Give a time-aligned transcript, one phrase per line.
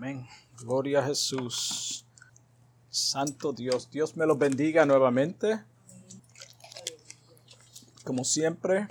[0.00, 0.26] Amén.
[0.58, 2.06] Gloria a Jesús.
[2.88, 3.90] Santo Dios.
[3.90, 5.62] Dios me los bendiga nuevamente.
[8.02, 8.88] Como siempre,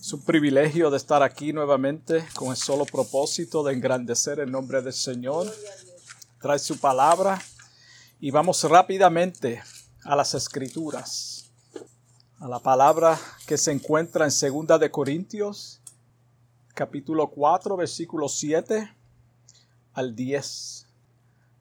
[0.00, 4.82] es un privilegio de estar aquí nuevamente con el solo propósito de engrandecer el nombre
[4.82, 5.46] del Señor.
[6.40, 7.40] Trae su palabra
[8.18, 9.62] y vamos rápidamente
[10.02, 11.52] a las escrituras.
[12.40, 13.16] A la palabra
[13.46, 15.80] que se encuentra en Segunda de Corintios,
[16.74, 18.96] capítulo 4, versículo 7
[19.96, 20.86] al 10.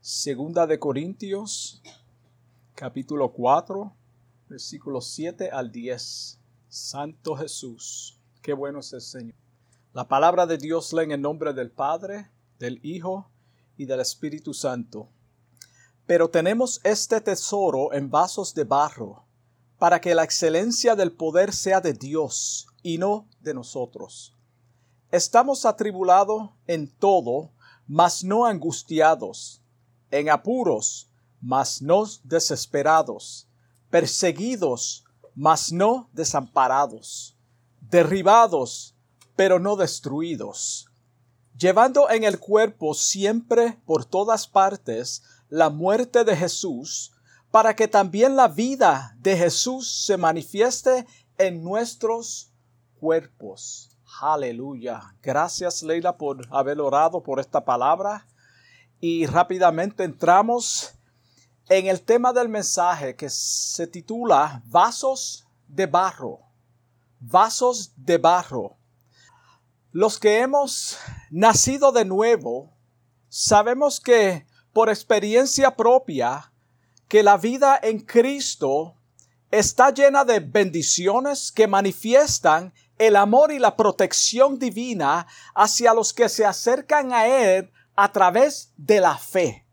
[0.01, 1.81] Segunda de Corintios,
[2.75, 3.95] capítulo 4,
[4.49, 6.41] versículo 7 al 10.
[6.67, 9.35] Santo Jesús, qué bueno es el Señor.
[9.93, 13.31] La palabra de Dios lee en el nombre del Padre, del Hijo
[13.77, 15.07] y del Espíritu Santo.
[16.05, 19.23] Pero tenemos este tesoro en vasos de barro,
[19.79, 24.35] para que la excelencia del poder sea de Dios y no de nosotros.
[25.09, 27.54] Estamos atribulados en todo,
[27.87, 29.61] mas no angustiados,
[30.11, 31.09] en apuros,
[31.41, 33.47] mas no desesperados,
[33.89, 35.03] perseguidos,
[35.35, 37.37] mas no desamparados,
[37.81, 38.95] derribados,
[39.35, 40.87] pero no destruidos,
[41.57, 47.11] llevando en el cuerpo siempre por todas partes la muerte de Jesús,
[47.51, 51.05] para que también la vida de Jesús se manifieste
[51.37, 52.51] en nuestros
[52.99, 53.94] cuerpos.
[54.21, 55.13] Aleluya.
[55.21, 58.25] Gracias Leila por haber orado por esta palabra.
[59.01, 60.93] Y rápidamente entramos
[61.67, 66.39] en el tema del mensaje que se titula Vasos de barro.
[67.19, 68.77] Vasos de barro.
[69.91, 70.97] Los que hemos
[71.29, 72.73] nacido de nuevo,
[73.27, 76.53] sabemos que por experiencia propia,
[77.09, 78.95] que la vida en Cristo
[79.51, 86.29] está llena de bendiciones que manifiestan el amor y la protección divina hacia los que
[86.29, 89.65] se acercan a Él a través de la fe.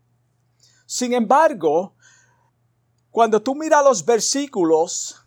[0.85, 1.95] Sin embargo,
[3.11, 5.23] cuando tú miras los versículos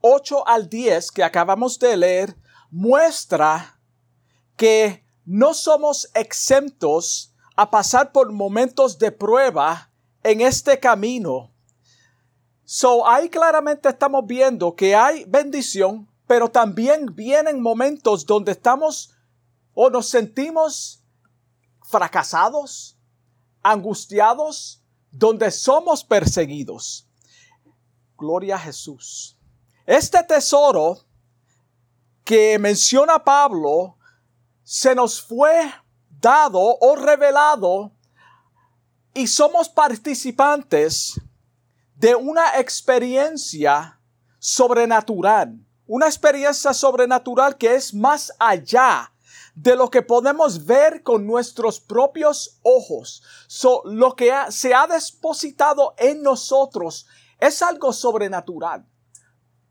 [0.00, 2.36] 8 al 10 que acabamos de leer,
[2.70, 3.78] muestra
[4.56, 9.90] que no somos exentos a pasar por momentos de prueba
[10.22, 11.52] en este camino.
[12.64, 19.10] So, ahí claramente estamos viendo que hay bendición, pero también vienen momentos donde estamos
[19.74, 21.02] o nos sentimos
[21.82, 22.96] fracasados,
[23.64, 24.80] angustiados,
[25.10, 27.08] donde somos perseguidos.
[28.16, 29.36] Gloria a Jesús.
[29.84, 31.00] Este tesoro
[32.22, 33.98] que menciona Pablo
[34.62, 35.68] se nos fue
[36.08, 37.90] dado o revelado
[39.14, 41.20] y somos participantes
[41.96, 44.00] de una experiencia
[44.38, 49.12] sobrenatural una experiencia sobrenatural que es más allá
[49.56, 53.24] de lo que podemos ver con nuestros propios ojos.
[53.86, 57.08] lo que se ha depositado en nosotros
[57.40, 58.86] es algo sobrenatural.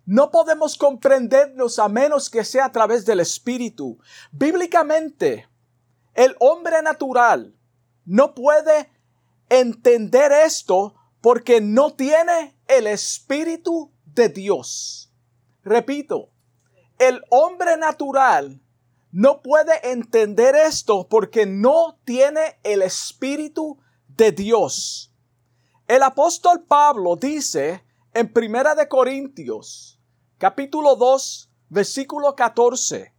[0.05, 3.97] No podemos comprendernos a menos que sea a través del Espíritu.
[4.29, 5.47] Bíblicamente,
[6.15, 7.55] el hombre natural
[8.03, 8.91] no puede
[9.47, 15.08] entender esto porque no tiene el Espíritu de Dios.
[15.69, 16.31] Repito,
[16.97, 18.59] el hombre natural
[19.11, 23.77] no puede entender esto porque no tiene el Espíritu
[24.07, 25.13] de Dios.
[25.87, 27.85] El apóstol Pablo dice
[28.15, 30.01] en Primera de Corintios,
[30.39, 33.13] capítulo 2, versículo 14,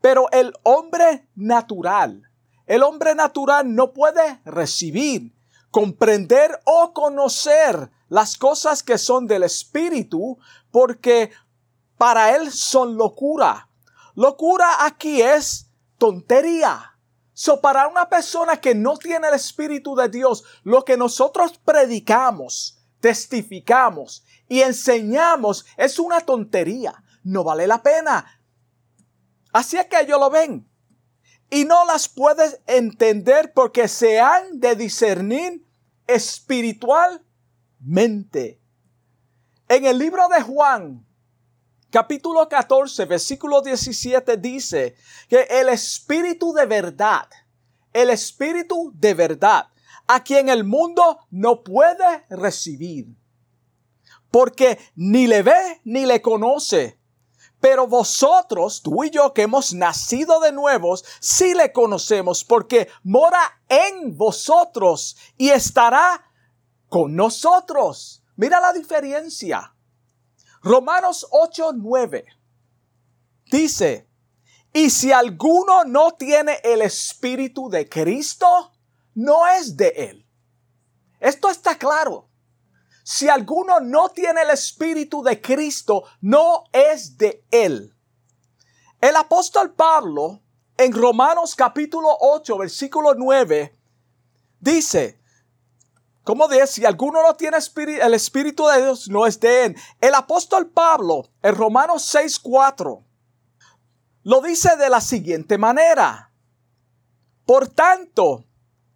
[0.00, 2.22] pero el hombre natural,
[2.64, 5.34] el hombre natural no puede recibir,
[5.70, 10.38] comprender o conocer las cosas que son del Espíritu
[10.70, 11.30] porque
[12.00, 13.68] para él son locura.
[14.14, 16.96] Locura aquí es tontería.
[17.34, 22.82] So, para una persona que no tiene el Espíritu de Dios, lo que nosotros predicamos,
[23.00, 27.04] testificamos y enseñamos es una tontería.
[27.22, 28.40] No vale la pena.
[29.52, 30.66] Así es que ellos lo ven.
[31.50, 35.68] Y no las puedes entender porque se han de discernir
[36.06, 38.58] espiritualmente.
[39.68, 41.09] En el libro de Juan,
[41.90, 44.94] capítulo 14, versículo 17 dice
[45.28, 47.28] que el Espíritu de verdad,
[47.92, 49.68] el Espíritu de verdad,
[50.06, 53.08] a quien el mundo no puede recibir,
[54.30, 56.98] porque ni le ve ni le conoce.
[57.60, 63.60] Pero vosotros, tú y yo que hemos nacido de nuevos, sí le conocemos porque mora
[63.68, 66.24] en vosotros y estará
[66.88, 68.22] con nosotros.
[68.36, 69.74] Mira la diferencia.
[70.62, 72.24] Romanos 8, 9
[73.50, 74.08] dice,
[74.72, 78.72] y si alguno no tiene el Espíritu de Cristo,
[79.14, 80.26] no es de Él.
[81.18, 82.28] Esto está claro.
[83.02, 87.96] Si alguno no tiene el Espíritu de Cristo, no es de Él.
[89.00, 90.42] El apóstol Pablo,
[90.76, 93.76] en Romanos capítulo 8, versículo 9,
[94.60, 95.19] dice,
[96.24, 99.76] como dice, si alguno no tiene el Espíritu de Dios, no es de él.
[100.00, 103.04] El apóstol Pablo, en Romanos 6, 4,
[104.24, 106.30] lo dice de la siguiente manera.
[107.46, 108.44] Por tanto,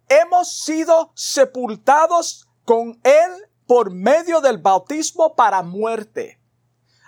[0.07, 3.31] hemos sido sepultados con él
[3.65, 6.39] por medio del bautismo para muerte,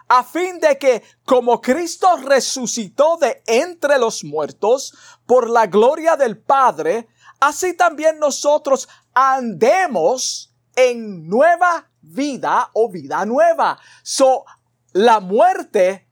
[0.07, 4.93] a fin de que como Cristo resucitó de entre los muertos
[5.25, 7.07] por la gloria del Padre,
[7.39, 13.79] así también nosotros andemos en nueva vida o vida nueva.
[14.03, 14.45] So,
[14.93, 16.07] la muerte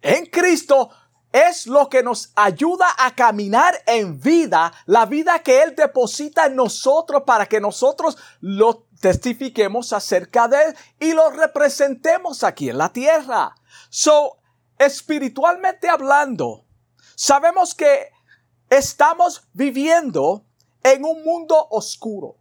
[0.00, 0.90] en Cristo
[1.32, 6.56] es lo que nos ayuda a caminar en vida, la vida que Él deposita en
[6.56, 12.92] nosotros para que nosotros lo testifiquemos acerca de Él y lo representemos aquí en la
[12.92, 13.54] tierra.
[13.88, 14.38] So,
[14.78, 16.66] espiritualmente hablando,
[17.14, 18.10] sabemos que
[18.68, 20.44] estamos viviendo
[20.82, 22.36] en un mundo oscuro.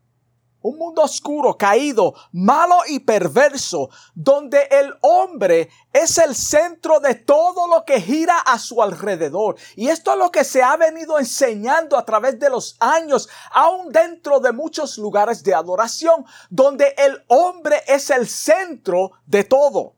[0.63, 7.67] Un mundo oscuro, caído, malo y perverso, donde el hombre es el centro de todo
[7.67, 9.55] lo que gira a su alrededor.
[9.75, 13.91] Y esto es lo que se ha venido enseñando a través de los años, aún
[13.91, 19.95] dentro de muchos lugares de adoración, donde el hombre es el centro de todo.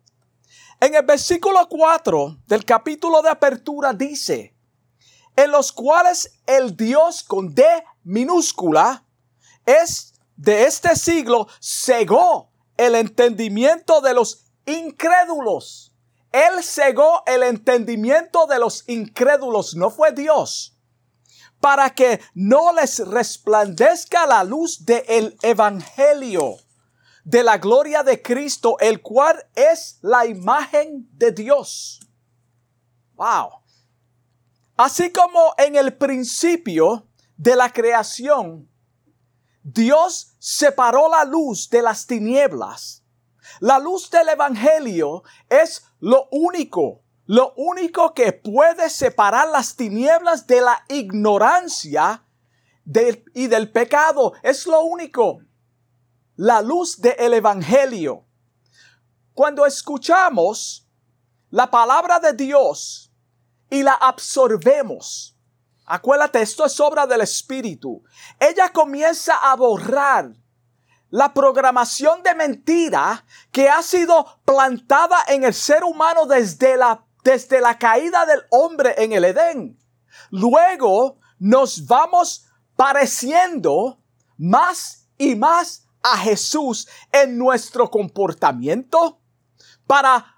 [0.79, 4.55] En el versículo 4 del capítulo de apertura dice,
[5.35, 7.53] en los cuales el Dios con
[8.03, 9.05] minúscula
[9.65, 15.93] es de este siglo cegó el entendimiento de los incrédulos.
[16.31, 20.75] Él cegó el entendimiento de los incrédulos, no fue Dios,
[21.59, 26.57] para que no les resplandezca la luz del Evangelio
[27.23, 31.99] de la gloria de Cristo, el cual es la imagen de Dios.
[33.15, 33.61] Wow.
[34.75, 37.07] Así como en el principio
[37.43, 38.69] de la creación,
[39.63, 43.03] Dios separó la luz de las tinieblas.
[43.59, 50.61] La luz del Evangelio es lo único, lo único que puede separar las tinieblas de
[50.61, 52.23] la ignorancia
[53.33, 54.33] y del pecado.
[54.41, 55.39] Es lo único.
[56.37, 58.25] La luz del Evangelio.
[59.33, 60.87] Cuando escuchamos
[61.49, 63.11] la palabra de Dios
[63.69, 65.32] y la absorbemos,
[65.85, 68.03] Acuérdate, esto es obra del Espíritu.
[68.39, 70.33] Ella comienza a borrar
[71.09, 77.61] la programación de mentira que ha sido plantada en el ser humano desde la, desde
[77.61, 79.77] la caída del hombre en el Edén.
[80.31, 84.01] Luego nos vamos pareciendo
[84.37, 89.19] más y más a Jesús en nuestro comportamiento
[89.85, 90.32] para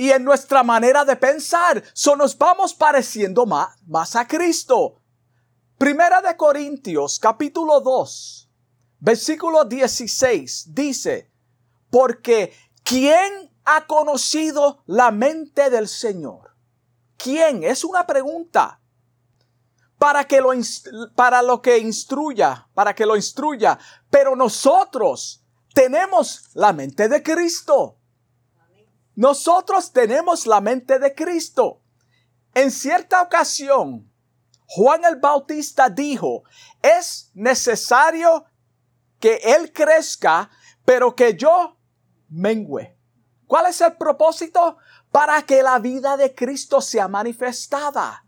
[0.00, 1.84] y en nuestra manera de pensar.
[1.92, 5.02] So nos vamos pareciendo más, a Cristo.
[5.76, 8.50] Primera de Corintios, capítulo 2,
[8.98, 11.30] versículo 16, dice,
[11.90, 16.56] porque ¿quién ha conocido la mente del Señor?
[17.18, 17.62] ¿Quién?
[17.62, 18.80] Es una pregunta.
[19.98, 20.52] Para que lo,
[21.14, 23.78] para lo que instruya, para que lo instruya.
[24.08, 27.99] Pero nosotros tenemos la mente de Cristo.
[29.14, 31.82] Nosotros tenemos la mente de Cristo.
[32.54, 34.10] En cierta ocasión,
[34.66, 36.44] Juan el Bautista dijo,
[36.82, 38.44] es necesario
[39.18, 40.50] que Él crezca,
[40.84, 41.76] pero que yo
[42.28, 42.96] mengüe.
[43.46, 44.78] ¿Cuál es el propósito?
[45.10, 48.24] Para que la vida de Cristo sea manifestada.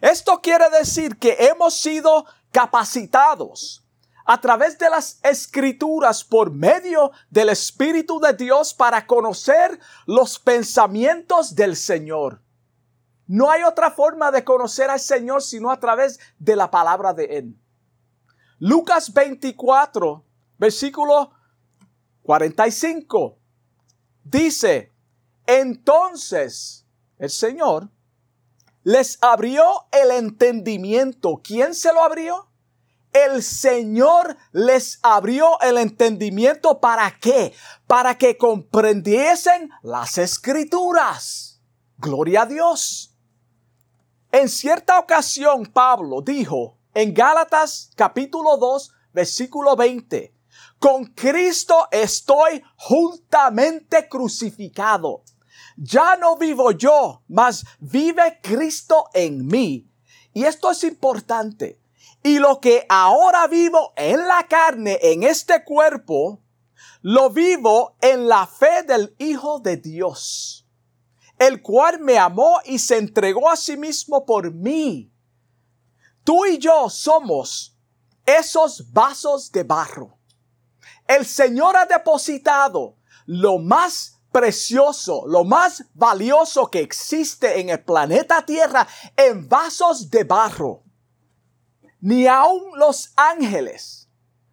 [0.00, 3.84] Esto quiere decir que hemos sido capacitados
[4.30, 11.54] a través de las escrituras por medio del Espíritu de Dios para conocer los pensamientos
[11.54, 12.42] del Señor.
[13.26, 17.24] No hay otra forma de conocer al Señor sino a través de la palabra de
[17.38, 17.58] Él.
[18.58, 20.22] Lucas 24,
[20.58, 21.32] versículo
[22.20, 23.38] 45,
[24.24, 24.92] dice,
[25.46, 27.88] entonces el Señor
[28.82, 31.40] les abrió el entendimiento.
[31.42, 32.47] ¿Quién se lo abrió?
[33.24, 37.52] El Señor les abrió el entendimiento para qué?
[37.86, 41.60] Para que comprendiesen las escrituras.
[41.96, 43.14] Gloria a Dios.
[44.30, 50.34] En cierta ocasión Pablo dijo en Gálatas capítulo 2 versículo 20,
[50.78, 55.24] con Cristo estoy juntamente crucificado.
[55.76, 59.90] Ya no vivo yo, mas vive Cristo en mí.
[60.34, 61.80] Y esto es importante
[62.22, 66.42] Y lo que ahora vivo en la carne, en este cuerpo,
[67.02, 70.66] lo vivo en la fe del Hijo de Dios,
[71.38, 75.12] el cual me amó y se entregó a sí mismo por mí.
[76.24, 77.76] Tú y yo somos
[78.26, 80.18] esos vasos de barro.
[81.06, 88.44] El Señor ha depositado lo más precioso, lo más valioso que existe en el planeta
[88.44, 90.82] Tierra en vasos de barro.
[92.00, 94.08] Ni aun los ángeles,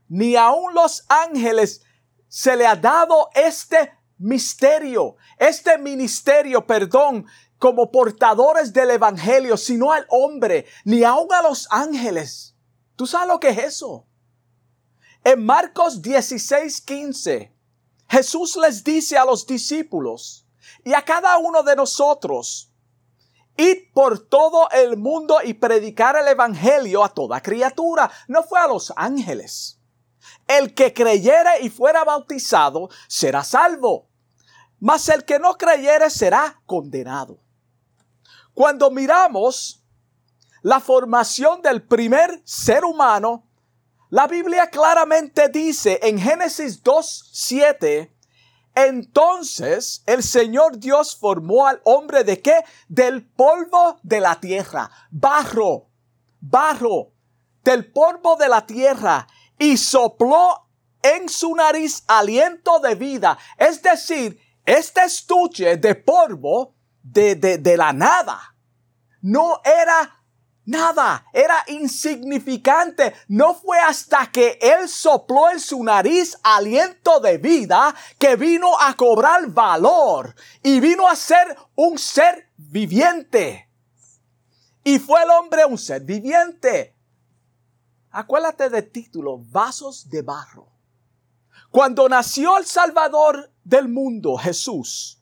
[0.08, 1.82] ni aun los ángeles
[2.28, 7.26] se le ha dado este misterio, este ministerio, perdón,
[7.58, 12.56] como portadores del Evangelio, sino al hombre, ni aun a los ángeles.
[12.96, 14.06] ¿Tú sabes lo que es eso?
[15.24, 17.56] En Marcos 16, 15,
[18.10, 20.48] Jesús les dice a los discípulos
[20.84, 22.72] y a cada uno de nosotros,
[23.58, 28.12] id por todo el mundo y predicar el Evangelio a toda criatura.
[28.28, 29.80] No fue a los ángeles.
[30.48, 34.10] El que creyere y fuera bautizado será salvo,
[34.80, 37.40] mas el que no creyere será condenado.
[38.54, 39.84] Cuando miramos
[40.62, 43.48] la formación del primer ser humano,
[44.10, 48.15] la Biblia claramente dice en Génesis 2.7,
[48.76, 52.64] entonces el Señor Dios formó al hombre de qué?
[52.88, 55.88] Del polvo de la tierra, barro,
[56.42, 57.14] barro,
[57.64, 59.28] del polvo de la tierra,
[59.58, 60.68] y sopló
[61.02, 63.38] en su nariz aliento de vida.
[63.58, 68.56] Es decir, este estuche de polvo de, de, de la nada
[69.22, 70.15] no era
[70.66, 73.14] Nada, era insignificante.
[73.28, 78.96] No fue hasta que Él sopló en su nariz aliento de vida que vino a
[78.96, 83.70] cobrar valor y vino a ser un ser viviente.
[84.84, 86.96] Y fue el hombre un ser viviente.
[88.10, 90.68] Acuérdate del título, Vasos de Barro.
[91.70, 95.22] Cuando nació el Salvador del mundo, Jesús,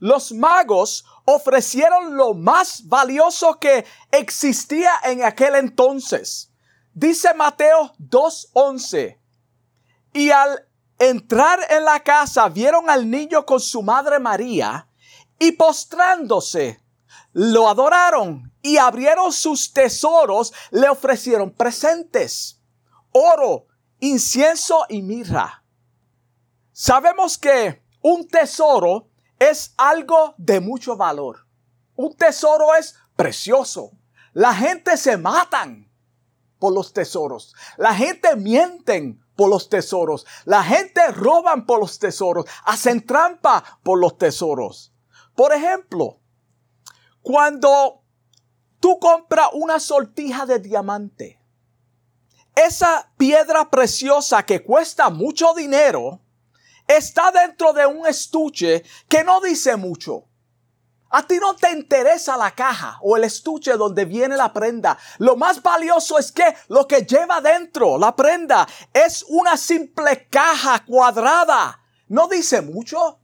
[0.00, 6.52] los magos ofrecieron lo más valioso que existía en aquel entonces.
[6.92, 9.18] Dice Mateo 2.11.
[10.12, 14.88] Y al entrar en la casa vieron al niño con su madre María
[15.38, 16.80] y postrándose,
[17.32, 22.60] lo adoraron y abrieron sus tesoros, le ofrecieron presentes,
[23.10, 23.66] oro,
[23.98, 25.64] incienso y mirra.
[26.72, 31.46] Sabemos que un tesoro es algo de mucho valor.
[31.96, 33.92] Un tesoro es precioso.
[34.32, 35.90] La gente se matan
[36.58, 37.54] por los tesoros.
[37.76, 40.26] La gente mienten por los tesoros.
[40.44, 42.46] La gente roban por los tesoros.
[42.64, 44.92] Hacen trampa por los tesoros.
[45.34, 46.20] Por ejemplo,
[47.22, 48.02] cuando
[48.80, 51.40] tú compras una sortija de diamante,
[52.54, 56.20] esa piedra preciosa que cuesta mucho dinero,
[56.86, 60.28] está dentro de un estuche que no dice mucho.
[61.10, 64.98] A ti no te interesa la caja o el estuche donde viene la prenda.
[65.18, 70.84] Lo más valioso es que lo que lleva dentro la prenda es una simple caja
[70.84, 71.80] cuadrada.
[72.08, 73.20] No dice mucho.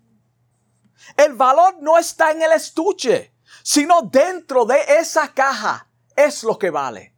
[1.16, 6.70] El valor no está en el estuche, sino dentro de esa caja es lo que
[6.70, 7.16] vale.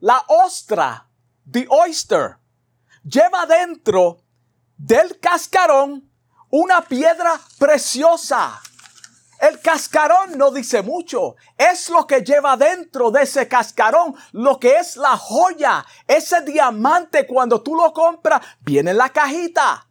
[0.00, 1.08] La ostra,
[1.48, 2.38] the oyster,
[3.04, 4.22] lleva dentro
[4.80, 6.10] del cascarón
[6.50, 8.60] una piedra preciosa.
[9.38, 14.76] El cascarón no dice mucho, es lo que lleva dentro de ese cascarón, lo que
[14.76, 19.86] es la joya, ese diamante cuando tú lo compras, viene en la cajita.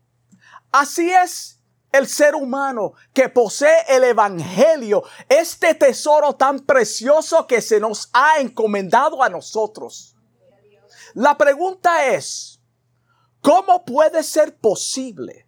[0.72, 1.60] Así es
[1.92, 8.40] el ser humano que posee el Evangelio, este tesoro tan precioso que se nos ha
[8.40, 10.16] encomendado a nosotros.
[11.16, 12.59] La pregunta es,
[13.42, 15.48] ¿Cómo puede ser posible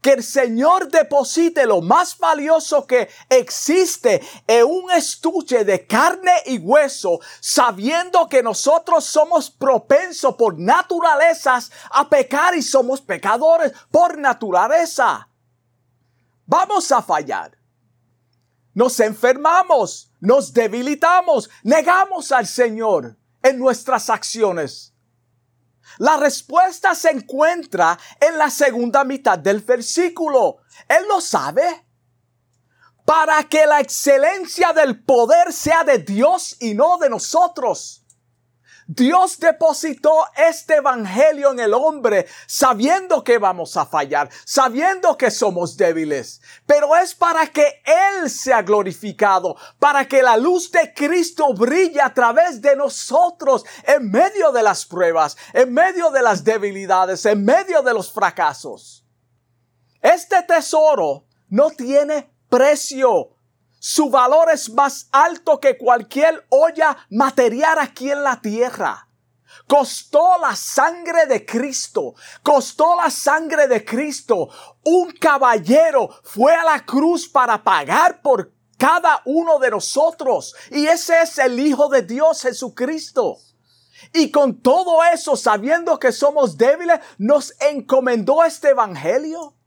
[0.00, 6.58] que el Señor deposite lo más valioso que existe en un estuche de carne y
[6.58, 15.28] hueso, sabiendo que nosotros somos propensos por naturalezas a pecar y somos pecadores por naturaleza?
[16.46, 17.58] Vamos a fallar.
[18.74, 24.94] Nos enfermamos, nos debilitamos, negamos al Señor en nuestras acciones.
[25.96, 30.58] La respuesta se encuentra en la segunda mitad del versículo.
[30.86, 31.86] Él lo sabe.
[33.04, 38.04] Para que la excelencia del poder sea de Dios y no de nosotros.
[38.90, 45.76] Dios depositó este evangelio en el hombre sabiendo que vamos a fallar, sabiendo que somos
[45.76, 52.00] débiles, pero es para que Él sea glorificado, para que la luz de Cristo brille
[52.00, 57.44] a través de nosotros en medio de las pruebas, en medio de las debilidades, en
[57.44, 59.04] medio de los fracasos.
[60.00, 63.37] Este tesoro no tiene precio.
[63.78, 69.08] Su valor es más alto que cualquier olla material aquí en la tierra.
[69.66, 72.14] Costó la sangre de Cristo.
[72.42, 74.48] Costó la sangre de Cristo.
[74.84, 80.54] Un caballero fue a la cruz para pagar por cada uno de nosotros.
[80.70, 83.38] Y ese es el Hijo de Dios Jesucristo.
[84.12, 89.57] Y con todo eso, sabiendo que somos débiles, nos encomendó este Evangelio.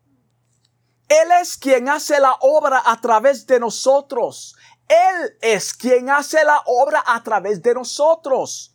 [1.12, 4.56] Él es quien hace la obra a través de nosotros.
[4.88, 8.74] Él es quien hace la obra a través de nosotros.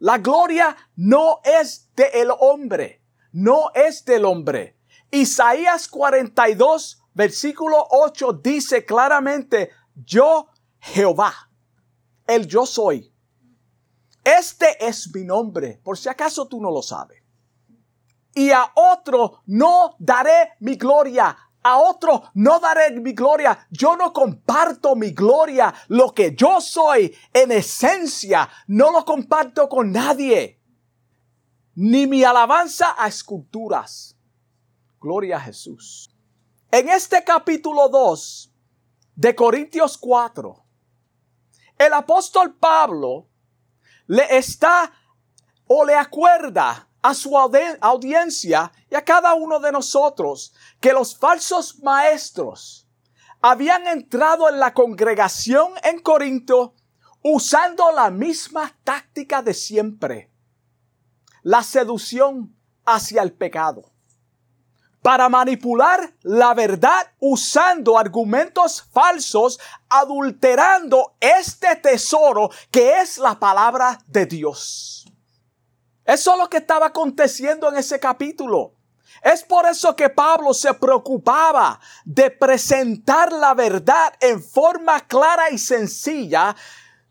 [0.00, 4.80] La gloria no es del hombre, no es del hombre.
[5.12, 10.48] Isaías 42, versículo 8 dice claramente, yo
[10.80, 11.32] Jehová,
[12.26, 13.14] el yo soy.
[14.24, 17.22] Este es mi nombre, por si acaso tú no lo sabes.
[18.34, 23.66] Y a otro no daré mi gloria, a otro no daré mi gloria.
[23.70, 25.72] Yo no comparto mi gloria.
[25.88, 30.60] Lo que yo soy en esencia no lo comparto con nadie.
[31.74, 34.16] Ni mi alabanza a esculturas.
[35.00, 36.10] Gloria a Jesús.
[36.70, 38.52] En este capítulo 2
[39.16, 40.64] de Corintios 4,
[41.78, 43.28] el apóstol Pablo
[44.06, 44.92] le está
[45.66, 51.78] o le acuerda a su audiencia y a cada uno de nosotros que los falsos
[51.80, 52.86] maestros
[53.40, 56.74] habían entrado en la congregación en Corinto
[57.22, 60.30] usando la misma táctica de siempre,
[61.42, 63.92] la seducción hacia el pecado,
[65.02, 74.26] para manipular la verdad usando argumentos falsos, adulterando este tesoro que es la palabra de
[74.26, 74.99] Dios.
[76.10, 78.74] Eso es lo que estaba aconteciendo en ese capítulo.
[79.22, 85.58] Es por eso que Pablo se preocupaba de presentar la verdad en forma clara y
[85.58, 86.56] sencilla,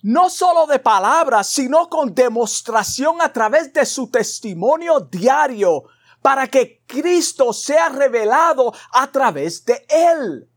[0.04, 5.86] no solo de palabras, sino con demostración a través de su testimonio diario,
[6.22, 10.50] para que Cristo sea revelado a través de él.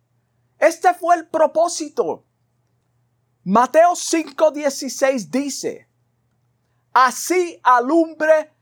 [0.58, 2.24] Este fue el propósito.
[3.44, 5.91] Mateo 5:16 dice,
[6.92, 8.52] así alumbre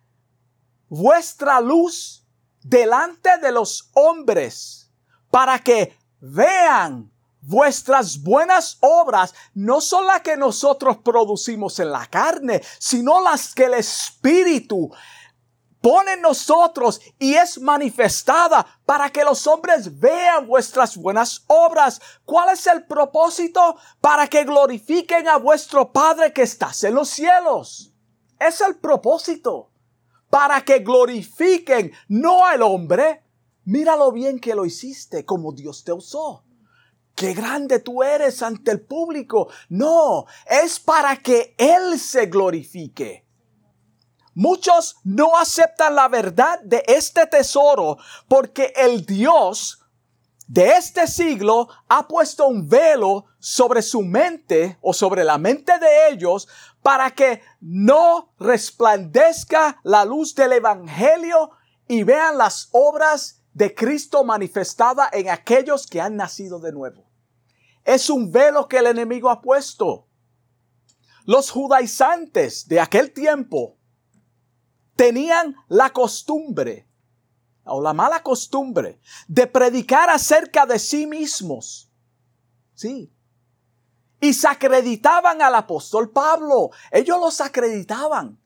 [0.88, 2.26] vuestra luz
[2.62, 4.90] delante de los hombres,
[5.30, 12.62] para que vean vuestras buenas obras, no son las que nosotros producimos en la carne,
[12.78, 14.90] sino las que el Espíritu
[15.80, 22.00] pone en nosotros y es manifestada para que los hombres vean vuestras buenas obras.
[22.24, 23.76] ¿Cuál es el propósito?
[24.00, 27.89] Para que glorifiquen a vuestro Padre que estás en los cielos.
[28.40, 29.70] Es el propósito.
[30.30, 33.22] Para que glorifiquen no al hombre.
[33.64, 36.44] Mira lo bien que lo hiciste como Dios te usó.
[37.14, 39.48] Qué grande tú eres ante el público.
[39.68, 43.26] No, es para que Él se glorifique.
[44.34, 49.80] Muchos no aceptan la verdad de este tesoro porque el Dios
[50.46, 56.08] de este siglo ha puesto un velo sobre su mente o sobre la mente de
[56.10, 56.48] ellos
[56.82, 61.50] para que no resplandezca la luz del Evangelio
[61.86, 67.10] y vean las obras de Cristo manifestada en aquellos que han nacido de nuevo.
[67.84, 70.06] Es un velo que el enemigo ha puesto.
[71.24, 73.76] Los judaizantes de aquel tiempo
[74.96, 76.88] tenían la costumbre
[77.64, 81.90] o la mala costumbre de predicar acerca de sí mismos.
[82.74, 83.12] Sí,
[84.20, 86.70] y se acreditaban al apóstol Pablo.
[86.90, 88.38] Ellos los acreditaban.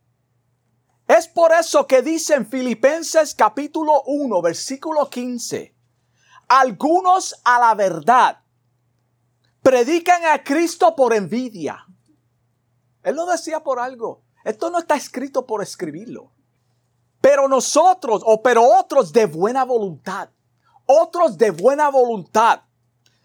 [1.06, 5.74] Es por eso que dice en Filipenses capítulo 1, versículo 15,
[6.48, 8.38] algunos a la verdad
[9.60, 11.86] predican a Cristo por envidia.
[13.02, 14.22] Él lo decía por algo.
[14.44, 16.30] Esto no está escrito por escribirlo.
[17.20, 20.28] Pero nosotros, o pero otros de buena voluntad,
[20.86, 22.62] otros de buena voluntad.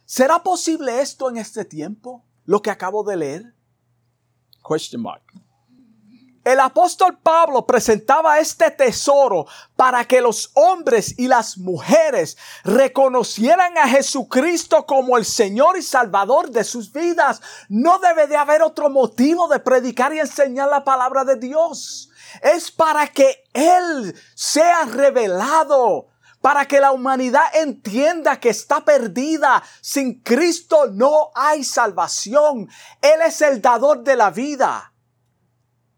[0.05, 2.23] ¿Será posible esto en este tiempo?
[2.49, 3.53] Lo que acabo de leer?
[4.67, 5.21] Question mark.
[6.43, 13.87] El apóstol Pablo presentaba este tesoro para que los hombres y las mujeres reconocieran a
[13.87, 17.39] Jesucristo como el Señor y Salvador de sus vidas.
[17.69, 22.09] No debe de haber otro motivo de predicar y enseñar la palabra de Dios.
[22.41, 26.08] Es para que Él sea revelado
[26.41, 29.61] para que la humanidad entienda que está perdida.
[29.81, 32.69] Sin Cristo no hay salvación.
[33.01, 34.93] Él es el dador de la vida.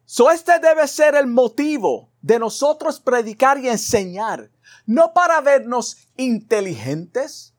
[0.05, 4.51] So este debe ser el motivo de nosotros predicar y enseñar.
[4.85, 7.53] No para vernos inteligentes,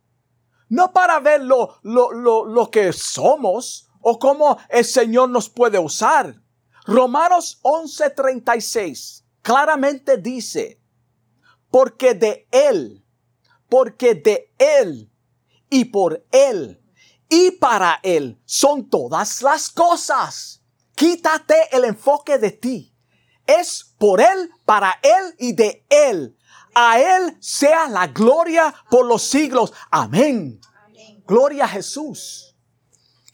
[0.68, 5.79] no para ver lo, lo, lo, lo que somos o cómo el Señor nos puede
[5.79, 6.42] usar.
[6.85, 10.82] Romanos 11:36 claramente dice,
[11.72, 13.04] porque de Él,
[13.68, 15.11] porque de Él
[15.70, 16.80] y por Él
[17.28, 20.62] y para Él son todas las cosas.
[20.94, 22.94] Quítate el enfoque de ti.
[23.46, 26.37] Es por Él, para Él y de Él.
[26.74, 29.72] A Él sea la gloria por los siglos.
[29.90, 30.61] Amén.
[31.26, 32.54] Gloria a Jesús.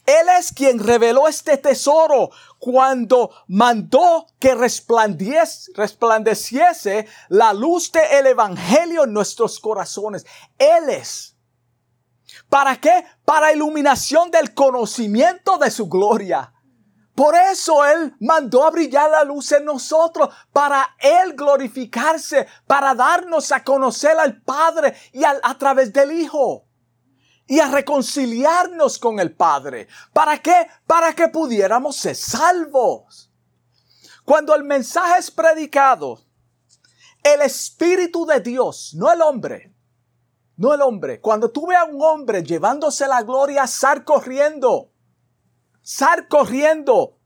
[0.05, 9.13] Él es quien reveló este tesoro cuando mandó que resplandeciese la luz del Evangelio en
[9.13, 10.27] nuestros corazones.
[10.57, 11.35] Él es.
[12.49, 13.05] ¿Para qué?
[13.25, 16.53] Para iluminación del conocimiento de su gloria.
[17.15, 23.51] Por eso Él mandó a brillar la luz en nosotros, para Él glorificarse, para darnos
[23.51, 26.68] a conocer al Padre y a través del Hijo
[27.49, 29.87] y a reconciliarnos con el Padre.
[30.13, 30.67] ¿Para qué?
[30.85, 33.31] Para que pudiéramos ser salvos.
[34.23, 36.21] Cuando el mensaje es predicado,
[37.23, 39.73] el Espíritu de Dios, no el hombre,
[40.57, 41.19] no el hombre.
[41.19, 44.91] Cuando tú veas a un hombre llevándose la gloria, sal corriendo,
[45.81, 47.18] sal corriendo,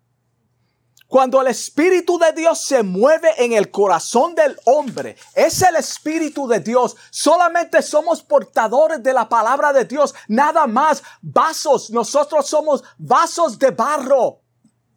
[1.13, 6.47] cuando el Espíritu de Dios se mueve en el corazón del hombre, es el Espíritu
[6.47, 6.95] de Dios.
[7.12, 11.91] Solamente somos portadores de la palabra de Dios, nada más vasos.
[11.91, 14.39] Nosotros somos vasos de barro,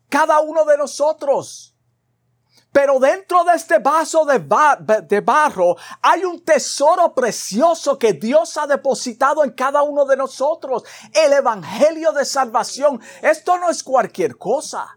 [0.08, 1.76] cada uno de nosotros.
[2.72, 4.38] Pero dentro de este vaso de,
[5.06, 10.82] de, barro hay un tesoro precioso que Dios ha depositado en cada uno de nosotros.
[11.12, 13.02] El Evangelio de Salvación.
[13.20, 14.96] Esto no es cualquier cosa.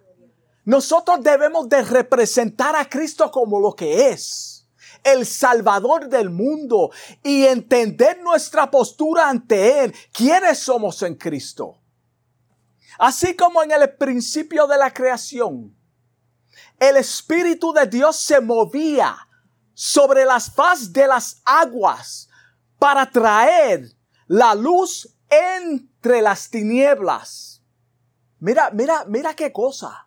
[0.69, 4.67] Nosotros debemos de representar a Cristo como lo que es,
[5.03, 6.91] el Salvador del mundo,
[7.23, 11.81] y entender nuestra postura ante Él, quiénes somos en Cristo.
[12.99, 15.75] Así como en el principio de la creación,
[16.77, 19.17] el Espíritu de Dios se movía
[19.73, 22.29] sobre las faz de las aguas
[22.77, 23.91] para traer
[24.27, 27.63] la luz entre las tinieblas.
[28.37, 30.05] Mira, mira, mira qué cosa.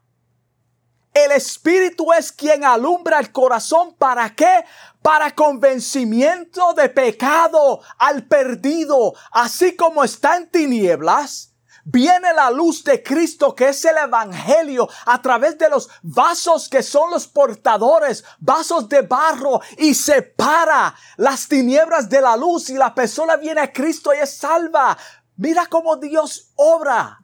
[1.14, 3.94] El Espíritu es quien alumbra el corazón.
[3.98, 4.64] ¿Para qué?
[5.02, 9.12] Para convencimiento de pecado al perdido.
[9.30, 11.52] Así como está en tinieblas,
[11.84, 16.82] viene la luz de Cristo que es el Evangelio a través de los vasos que
[16.82, 22.94] son los portadores, vasos de barro y separa las tinieblas de la luz y la
[22.94, 24.96] persona viene a Cristo y es salva.
[25.36, 27.18] Mira cómo Dios obra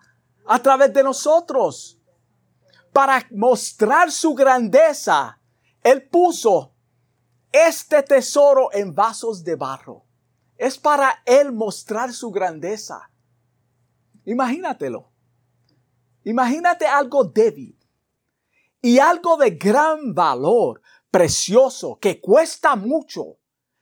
[0.47, 1.98] a través de nosotros
[2.93, 5.41] para mostrar su grandeza,
[5.83, 6.73] Él puso
[7.53, 10.05] este tesoro en vasos de barro.
[10.57, 13.11] Es para Él mostrar su grandeza.
[14.25, 15.11] Imagínatelo.
[16.25, 17.79] Imagínate algo débil
[18.83, 23.39] y algo de gran valor, precioso, que cuesta mucho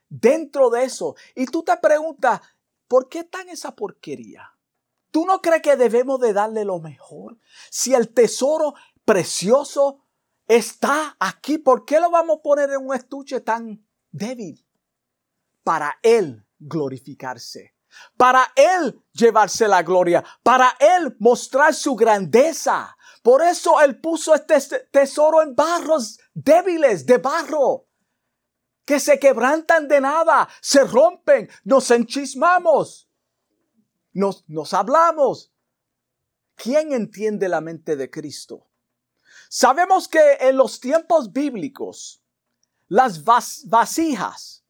[0.08, 1.16] dentro de eso.
[1.34, 2.40] Y tú te preguntas,
[2.86, 4.52] ¿por qué tan esa porquería?
[5.10, 7.38] ¿Tú no crees que debemos de darle lo mejor?
[7.70, 8.74] Si el tesoro
[9.06, 10.04] precioso
[10.46, 11.56] está aquí.
[11.56, 14.62] ¿Por qué lo vamos a poner en un estuche tan débil?
[15.62, 17.74] Para Él glorificarse.
[18.18, 20.22] Para Él llevarse la gloria.
[20.42, 22.94] Para Él mostrar su grandeza.
[23.22, 27.88] Por eso Él puso este tesoro en barros débiles, de barro,
[28.84, 33.10] que se quebrantan de nada, se rompen, nos enchismamos,
[34.12, 35.52] nos, nos hablamos.
[36.54, 38.68] ¿Quién entiende la mente de Cristo?
[39.58, 42.22] Sabemos que en los tiempos bíblicos,
[42.88, 44.66] las vasijas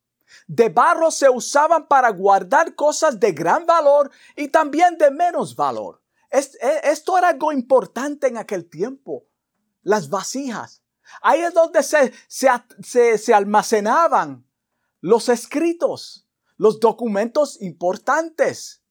[0.46, 6.00] de barro se usaban para guardar cosas de gran valor y también de menos valor.
[6.30, 6.38] E,
[6.84, 9.26] esto era algo importante en aquel tiempo.
[9.82, 10.84] Las vasijas.
[11.20, 14.48] Ahí es donde se, se, se almacenaban
[15.00, 18.84] los escritos, los documentos importantes.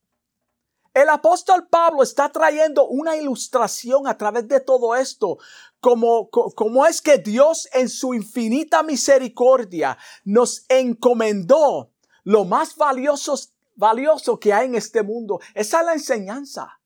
[0.96, 5.40] El apóstol Pablo está trayendo una ilustración a través de todo esto,
[5.82, 11.92] como, como es que Dios en su infinita misericordia nos encomendó
[12.24, 13.38] lo más valioso,
[13.76, 15.42] valioso que hay en este mundo.
[15.54, 16.80] Esa es la enseñanza.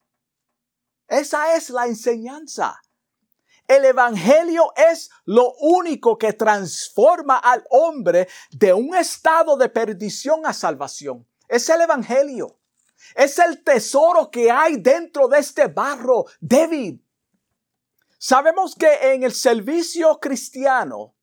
[1.08, 2.82] Esa es la enseñanza.
[3.68, 10.54] El Evangelio es lo único que transforma al hombre de un estado de perdición a
[10.54, 11.28] salvación.
[11.48, 12.59] Es el Evangelio.
[13.16, 17.04] Es el tesoro que hay dentro de este barro débil.
[18.18, 21.16] Sabemos que en el servicio cristiano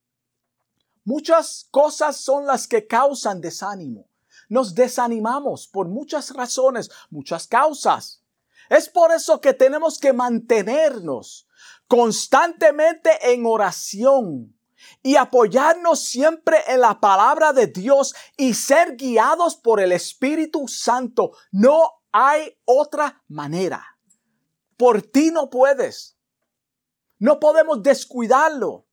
[1.04, 4.08] muchas cosas son las que causan desánimo.
[4.48, 8.22] Nos desanimamos por muchas razones, muchas causas.
[8.68, 11.46] Es por eso que tenemos que mantenernos
[11.86, 14.55] constantemente en oración
[15.02, 21.32] y apoyarnos siempre en la palabra de Dios y ser guiados por el Espíritu Santo.
[21.52, 23.98] No hay otra manera.
[24.76, 26.18] Por ti no puedes.
[27.18, 28.86] No podemos descuidarlo.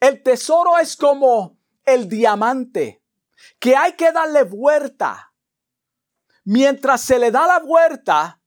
[0.00, 3.02] El tesoro es como el diamante,
[3.58, 5.32] que hay que darle vuelta.
[6.44, 8.42] Mientras se le da la vuelta,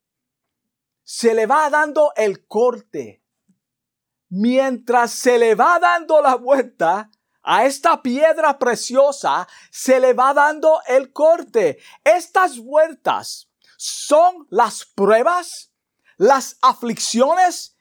[1.03, 3.23] se le va dando el corte
[4.29, 7.09] mientras se le va dando la vuelta
[7.43, 11.79] a esta piedra preciosa, se le va dando el corte.
[12.03, 15.71] Estas vueltas son las pruebas,
[16.17, 17.77] las aflicciones,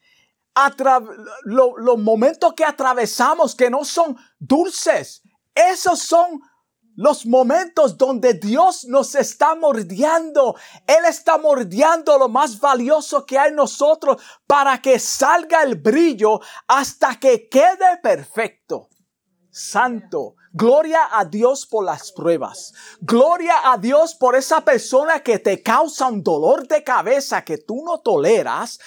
[1.43, 5.21] los momentos que atravesamos que no son dulces.
[5.53, 6.41] Esos son
[6.97, 10.55] los momentos donde Dios nos está mordiendo.
[10.85, 16.41] Él está mordiendo lo más valioso que hay en nosotros para que salga el brillo
[16.67, 18.89] hasta que quede perfecto.
[19.49, 20.35] Santo.
[20.51, 22.73] Gloria a Dios por las pruebas.
[22.99, 27.83] Gloria a Dios por esa persona que te causa un dolor de cabeza que tú
[27.85, 28.79] no toleras.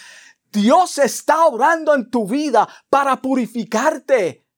[0.50, 4.49] Dios está orando en tu vida para purificarte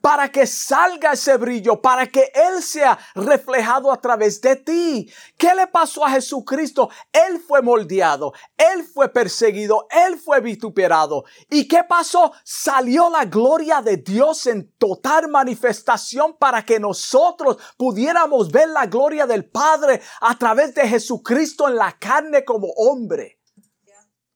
[0.00, 5.12] para que salga ese brillo, para que Él sea reflejado a través de ti.
[5.36, 6.90] ¿Qué le pasó a Jesucristo?
[7.12, 11.24] Él fue moldeado, Él fue perseguido, Él fue vituperado.
[11.48, 12.32] ¿Y qué pasó?
[12.44, 19.26] Salió la gloria de Dios en total manifestación para que nosotros pudiéramos ver la gloria
[19.26, 23.40] del Padre a través de Jesucristo en la carne como hombre.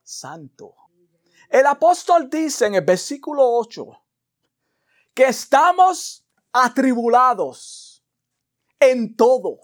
[0.02, 0.74] Santo.
[1.48, 4.03] El apóstol dice en el versículo 8,
[5.14, 8.04] que estamos atribulados
[8.80, 9.60] en todo.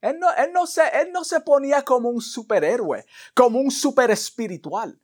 [0.00, 4.10] Él no, él no, se, él no se ponía como un superhéroe, como un super
[4.10, 5.00] espiritual.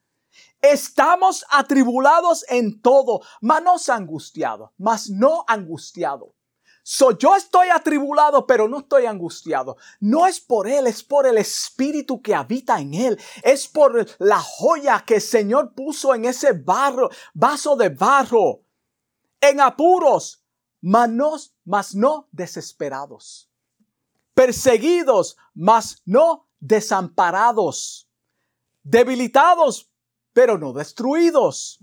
[0.61, 6.35] Estamos atribulados en todo, mas no angustiado, mas no angustiado.
[6.83, 9.77] So, yo estoy atribulado, pero no estoy angustiado.
[10.01, 13.21] No es por Él, es por el Espíritu que habita en Él.
[13.43, 18.63] Es por la joya que el Señor puso en ese barro, vaso de barro
[19.41, 20.45] en apuros,
[20.81, 23.51] mas no, desesperados,
[24.35, 28.09] perseguidos, mas no desamparados,
[28.83, 29.91] debilitados,
[30.33, 31.79] pero no destruidos.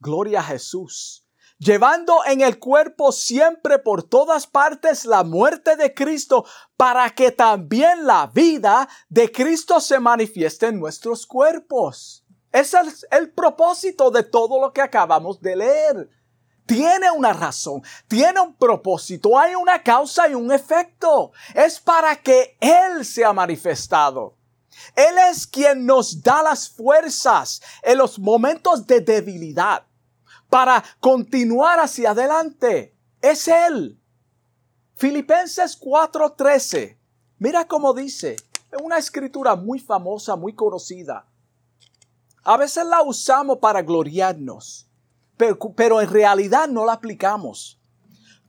[0.00, 1.24] Gloria a Jesús.
[1.58, 6.44] Llevando en el cuerpo siempre por todas partes la muerte de Cristo,
[6.76, 12.24] para que también la vida de Cristo se manifieste en nuestros cuerpos.
[12.52, 16.17] Ese es el propósito de todo lo que acabamos de leer
[16.68, 21.32] tiene una razón, tiene un propósito, hay una causa y un efecto.
[21.54, 24.36] Es para que Él sea manifestado.
[24.94, 29.86] Él es quien nos da las fuerzas en los momentos de debilidad
[30.50, 32.94] para continuar hacia adelante.
[33.22, 33.98] Es Él.
[34.94, 36.98] Filipenses 4:13.
[37.38, 38.36] Mira cómo dice.
[38.70, 41.24] Es una escritura muy famosa, muy conocida.
[42.44, 44.87] A veces la usamos para gloriarnos
[45.38, 47.80] pero, en realidad no la aplicamos.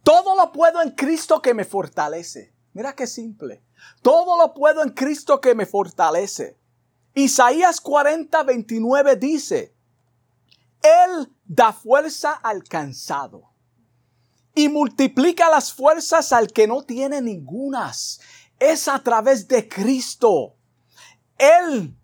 [0.04, 2.54] Todo lo puedo en Cristo que me fortalece.
[2.74, 3.64] Mira qué simple.
[4.02, 6.58] Todo lo puedo en Cristo que me fortalece.
[7.14, 9.76] Isaías 40, 29 dice,
[10.82, 13.54] Él da fuerza al cansado
[14.56, 18.20] y multiplica las fuerzas al que no tiene ningunas.
[18.60, 20.56] Es a través de Cristo.
[21.38, 21.99] Él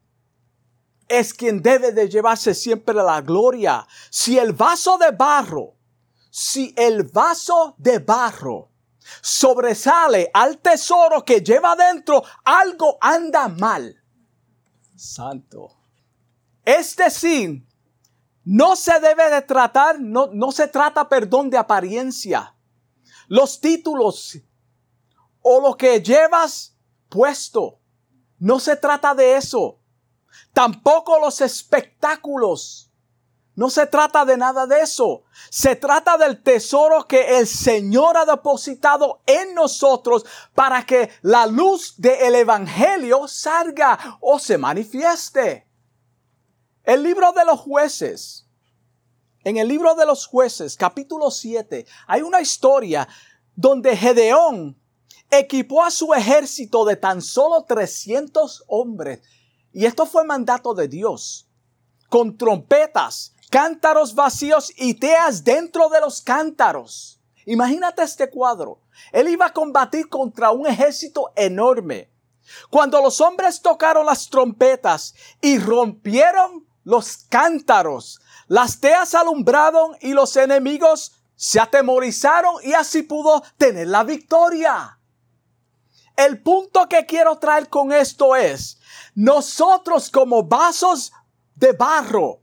[1.08, 3.88] es quien debe de llevarse siempre la gloria.
[4.10, 5.76] Si el vaso de barro,
[6.30, 8.70] si el vaso de barro
[9.22, 13.96] sobresale al tesoro que lleva dentro, algo anda mal.
[14.96, 15.78] Santo.
[16.64, 17.66] Es decir,
[18.44, 22.56] no se debe de tratar, no, no se trata, perdón, de apariencia.
[23.28, 24.38] Los títulos
[25.42, 26.76] o lo que llevas
[27.10, 27.80] puesto
[28.40, 29.80] No se trata de eso.
[30.54, 32.92] Tampoco los espectáculos.
[33.56, 35.24] No se trata de nada de eso.
[35.50, 41.96] Se trata del tesoro que el Señor ha depositado en nosotros para que la luz
[41.98, 45.68] del Evangelio salga o se manifieste.
[46.84, 48.46] El libro de los jueces.
[49.46, 53.08] En el libro de los jueces, capítulo 7, hay una historia
[53.56, 54.78] donde Gedeón
[55.30, 59.22] equipó a su ejército de tan solo 300 hombres.
[59.76, 61.50] Y esto fue mandato de Dios.
[62.08, 67.20] Con trompetas, cántaros vacíos y teas dentro de los cántaros.
[67.46, 68.80] Imagínate este cuadro.
[69.12, 72.10] Él iba a combatir contra un ejército enorme.
[72.70, 80.38] Cuando los hombres tocaron las trompetas y rompieron los cántaros, las teas alumbraron y los
[80.38, 84.98] enemigos se atemorizaron y así pudo tener la victoria.
[86.16, 88.80] El punto que quiero traer con esto es,
[89.16, 91.12] nosotros como vasos
[91.56, 92.42] de barro,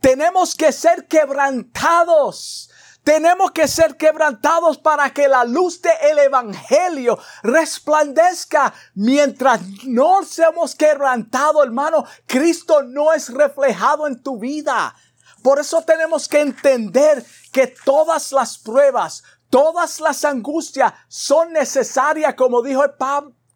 [0.00, 2.70] tenemos que ser quebrantados.
[3.02, 8.74] Tenemos que ser quebrantados para que la luz del Evangelio resplandezca.
[8.94, 14.94] Mientras no seamos quebrantados, hermano, Cristo no es reflejado en tu vida.
[15.42, 22.62] Por eso tenemos que entender que todas las pruebas, todas las angustias son necesarias, como
[22.62, 22.92] dijo el,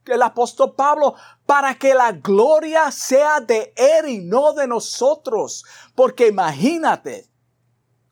[0.06, 1.14] el apóstol Pablo,
[1.46, 5.64] para que la gloria sea de Él y no de nosotros.
[5.94, 7.28] Porque imagínate,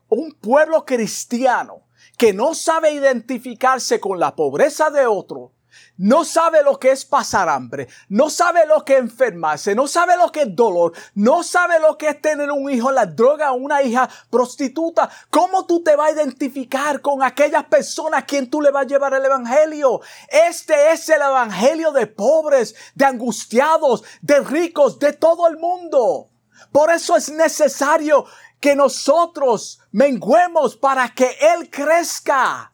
[0.08, 1.82] un pueblo cristiano
[2.18, 5.52] que no sabe identificarse con la pobreza de otro,
[6.00, 10.16] no sabe lo que es pasar hambre, no sabe lo que es enfermarse, no sabe
[10.16, 13.52] lo que es dolor, no sabe lo que es tener un hijo en la droga
[13.52, 15.10] una hija prostituta.
[15.28, 18.88] ¿Cómo tú te vas a identificar con aquellas personas a quien tú le vas a
[18.88, 20.00] llevar el evangelio?
[20.28, 26.30] Este es el evangelio de pobres, de angustiados, de ricos, de todo el mundo.
[26.72, 28.24] Por eso es necesario
[28.58, 32.69] que nosotros menguemos para que Él crezca.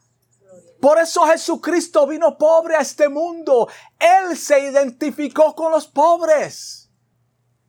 [0.80, 3.68] Por eso Jesucristo vino pobre a este mundo.
[3.98, 6.90] Él se identificó con los pobres.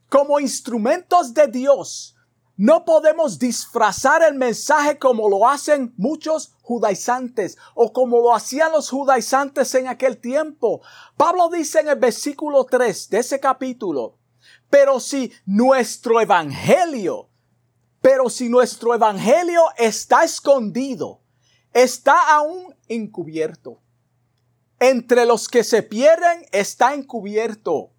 [0.10, 2.16] Como instrumentos de Dios,
[2.58, 8.90] no podemos disfrazar el mensaje como lo hacen muchos judaizantes o como lo hacían los
[8.90, 10.82] judaizantes en aquel tiempo.
[11.18, 14.18] Pablo dice en el versículo 3 de ese capítulo,
[14.72, 17.30] pero si nuestro evangelio,
[18.02, 21.22] pero si nuestro evangelio está escondido,
[21.84, 23.80] está aún encubierto.
[24.80, 27.92] Entre los que se pierden está encubierto.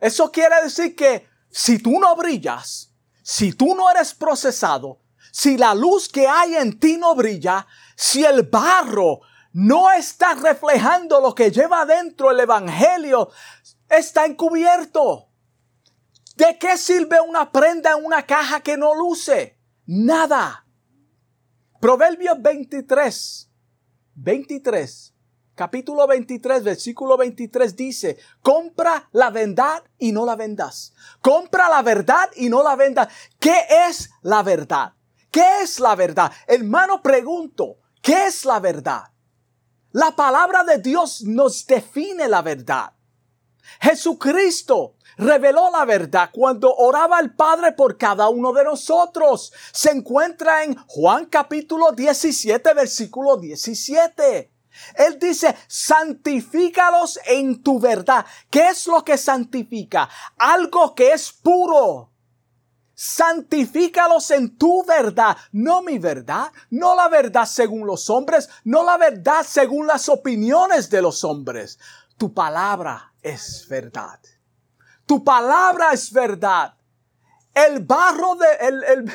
[0.00, 5.74] Eso quiere decir que si tú no brillas, si tú no eres procesado, si la
[5.74, 9.20] luz que hay en ti no brilla, si el barro
[9.52, 13.30] no está reflejando lo que lleva dentro el Evangelio,
[13.88, 15.28] está encubierto.
[16.36, 19.58] ¿De qué sirve una prenda en una caja que no luce?
[19.86, 20.65] Nada.
[21.86, 23.48] Proverbios 23,
[24.16, 25.14] 23,
[25.54, 30.92] capítulo 23, versículo 23 dice, compra la verdad y no la vendas.
[31.20, 33.06] Compra la verdad y no la vendas.
[33.38, 33.54] ¿Qué
[33.88, 34.94] es la verdad?
[35.30, 36.32] ¿Qué es la verdad?
[36.48, 39.04] Hermano, pregunto, ¿qué es la verdad?
[39.92, 42.95] La palabra de Dios nos define la verdad.
[43.80, 49.52] Jesucristo reveló la verdad cuando oraba al Padre por cada uno de nosotros.
[49.72, 54.52] Se encuentra en Juan capítulo 17, versículo 17.
[54.96, 58.26] Él dice, santifícalos en tu verdad.
[58.50, 60.08] ¿Qué es lo que santifica?
[60.36, 62.10] Algo que es puro.
[62.94, 68.96] Santifícalos en tu verdad, no mi verdad, no la verdad según los hombres, no la
[68.96, 71.78] verdad según las opiniones de los hombres.
[72.16, 74.20] Tu palabra es verdad.
[75.04, 76.74] Tu palabra es verdad.
[77.52, 79.12] El barro de, el, el,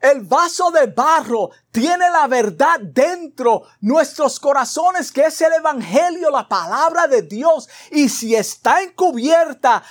[0.00, 6.48] el vaso de barro tiene la verdad dentro nuestros corazones, que es el Evangelio, la
[6.48, 7.68] palabra de Dios.
[7.90, 9.82] Y si está encubierta,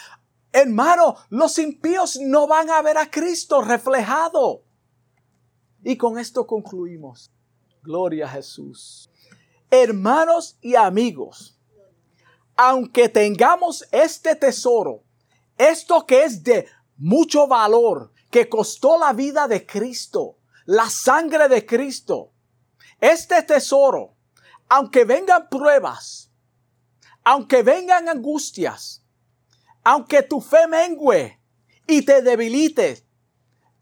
[0.51, 4.63] hermano, los impíos no van a ver a Cristo reflejado.
[5.83, 7.31] Y con esto concluimos.
[7.83, 9.11] Gloria a Jesús.
[9.69, 11.56] Hermanos y amigos,
[12.57, 15.03] aunque tengamos este tesoro,
[15.57, 16.67] esto que es de
[16.97, 22.33] mucho valor, que costó la vida de Cristo, la sangre de Cristo.
[22.99, 24.15] Este tesoro,
[24.67, 26.31] aunque vengan pruebas,
[27.23, 29.03] aunque vengan angustias,
[29.83, 31.39] aunque tu fe mengue
[31.85, 33.05] y te debilites,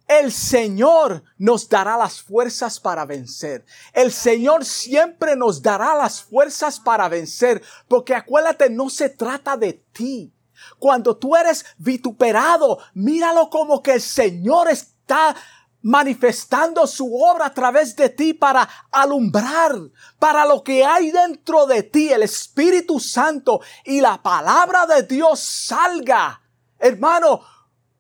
[0.08, 3.66] el Señor nos dará las fuerzas para vencer.
[3.94, 9.74] El Señor siempre nos dará las fuerzas para vencer, porque acuérdate, no se trata de
[9.74, 10.32] ti,
[10.80, 15.36] Cuando tú eres vituperado, míralo como que el Señor está
[15.82, 19.76] manifestando su obra a través de ti para alumbrar,
[20.18, 25.40] para lo que hay dentro de ti, el Espíritu Santo y la palabra de Dios
[25.40, 26.42] salga.
[26.80, 27.42] Hermano,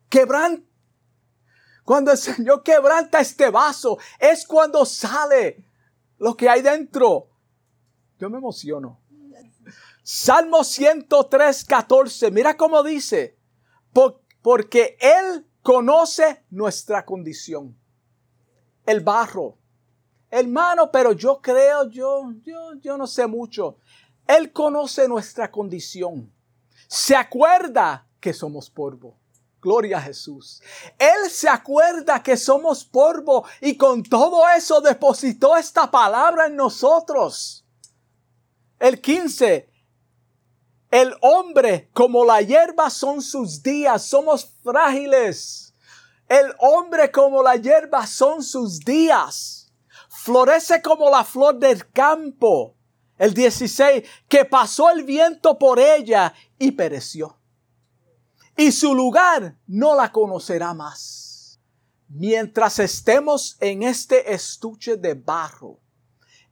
[0.09, 0.64] quebranta.
[1.85, 5.63] Cuando el Señor quebranta este vaso, es cuando sale
[6.17, 7.29] lo que hay dentro.
[8.19, 8.99] Yo me emociono.
[10.01, 12.31] Salmo 103, 14.
[12.31, 13.37] Mira cómo dice.
[14.41, 17.77] porque Él conoce nuestra condición.
[18.85, 19.57] El barro.
[20.31, 23.77] Hermano, pero yo creo, yo, yo, yo no sé mucho.
[24.27, 26.31] Él conoce nuestra condición.
[26.87, 29.17] Se acuerda que somos polvo.
[29.65, 30.61] Gloria a Jesús.
[30.99, 37.65] Él se acuerda que somos polvo y con todo eso depositó esta palabra en nosotros.
[38.77, 39.67] El 15.
[40.91, 45.73] El hombre como la hierba son sus días, somos frágiles.
[46.29, 49.73] El hombre como la hierba son sus días.
[50.09, 52.75] Florece como la flor del campo.
[53.17, 57.39] El 16, que pasó el viento por ella y pereció.
[58.57, 61.59] Y su lugar no la conocerá más.
[62.07, 65.79] Mientras estemos en este estuche de barro,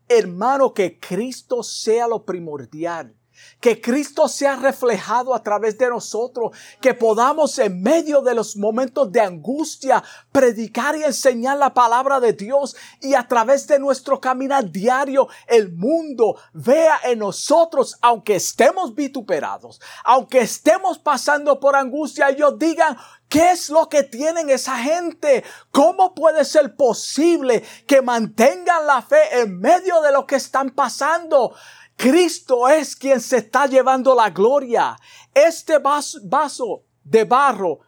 [0.08, 3.16] hermano, que Cristo sea lo primordial
[3.60, 9.12] que Cristo sea reflejado a través de nosotros, que podamos en medio de los momentos
[9.12, 14.70] de angustia predicar y enseñar la palabra de Dios y a través de nuestro caminar
[14.70, 22.58] diario el mundo vea en nosotros, aunque estemos vituperados, aunque estemos pasando por angustia, ellos
[22.60, 22.98] digan,
[23.34, 25.44] ¿Qué es lo que tienen esa gente?
[25.72, 31.56] ¿Cómo puede ser posible que mantengan la fe en medio de lo que están pasando?
[31.96, 34.98] Cristo es quien se está llevando la gloria.
[35.34, 37.80] Este vaso, de barro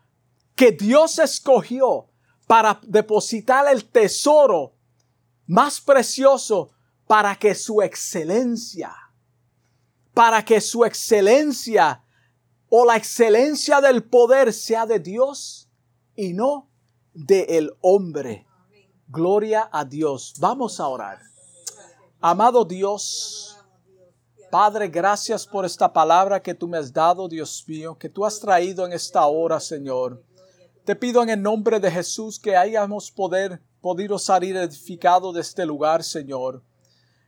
[0.55, 2.09] que Dios escogió
[2.47, 4.73] para depositar el tesoro
[5.47, 6.71] más precioso
[7.07, 8.93] para que su excelencia,
[10.13, 12.03] para que su excelencia
[12.69, 15.69] o la excelencia del poder sea de Dios
[16.15, 16.69] y no
[17.13, 18.45] de el hombre.
[19.07, 20.33] Gloria a Dios.
[20.39, 21.19] Vamos a orar.
[22.19, 23.54] Amado Dios,
[24.57, 28.39] Padre, gracias por esta palabra que tú me has dado, Dios mío, que tú has
[28.39, 30.23] traído en esta hora, Señor.
[30.85, 35.65] Te pido en el nombre de Jesús que hayamos poder, podido salir edificado de este
[35.65, 36.63] lugar, Señor.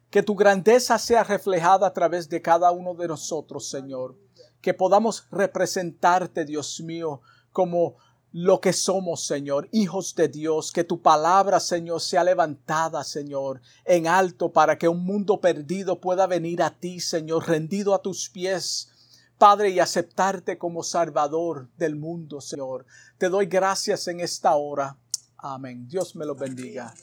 [0.10, 4.16] Que tu grandeza sea reflejada a través de cada uno de nosotros, Señor.
[4.62, 7.20] Que podamos representarte, Dios mío,
[7.52, 7.98] como
[8.40, 14.06] lo que somos, Señor, hijos de Dios, que tu palabra, Señor, sea levantada, Señor, en
[14.06, 18.92] alto para que un mundo perdido pueda venir a ti, Señor, rendido a tus pies.
[19.40, 22.86] Padre, y aceptarte como Salvador del mundo, Señor.
[23.18, 24.96] Te doy gracias en esta hora.
[25.38, 25.88] Amén.
[25.88, 26.94] Dios me lo bendiga.